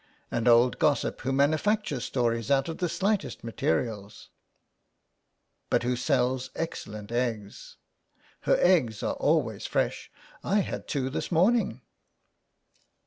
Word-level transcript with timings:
An 0.31 0.47
old 0.47 0.79
gossip, 0.79 1.21
who 1.21 1.31
manufactures 1.31 2.05
stories 2.05 2.49
out 2.49 2.67
of 2.67 2.79
the 2.79 2.89
slightest 2.89 3.43
materials... 3.43 4.29
but 5.69 5.83
who 5.83 5.95
sells 5.95 6.49
excellent 6.55 7.11
eggs; 7.11 7.77
her 8.49 8.57
eggs 8.59 9.03
are 9.03 9.13
always 9.13 9.67
fresh. 9.67 10.11
I 10.43 10.61
had 10.61 10.87
two 10.87 11.11
this 11.11 11.31
morning." 11.31 11.81